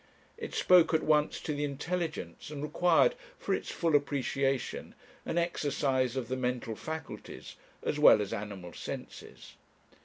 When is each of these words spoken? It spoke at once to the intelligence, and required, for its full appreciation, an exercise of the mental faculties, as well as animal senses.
It 0.35 0.55
spoke 0.55 0.95
at 0.95 1.03
once 1.03 1.39
to 1.41 1.53
the 1.53 1.63
intelligence, 1.63 2.49
and 2.49 2.63
required, 2.63 3.13
for 3.37 3.53
its 3.53 3.69
full 3.69 3.95
appreciation, 3.95 4.95
an 5.27 5.37
exercise 5.37 6.15
of 6.15 6.27
the 6.27 6.35
mental 6.35 6.75
faculties, 6.75 7.55
as 7.83 7.99
well 7.99 8.19
as 8.19 8.33
animal 8.33 8.73
senses. 8.73 9.57